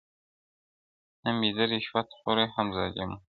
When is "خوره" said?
2.19-2.45